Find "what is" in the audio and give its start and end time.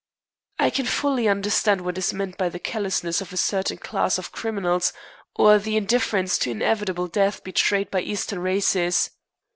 1.81-2.11